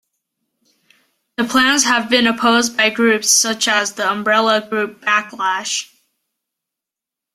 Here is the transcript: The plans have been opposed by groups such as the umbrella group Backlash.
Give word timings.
The 1.37 1.43
plans 1.43 1.83
have 1.83 2.09
been 2.09 2.25
opposed 2.25 2.75
by 2.75 2.89
groups 2.89 3.29
such 3.29 3.67
as 3.67 3.93
the 3.93 4.09
umbrella 4.11 4.67
group 4.67 4.99
Backlash. 4.99 5.93